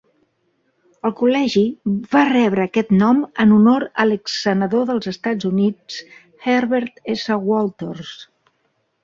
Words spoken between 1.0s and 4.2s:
El col·legi va rebre aquest nom en honor a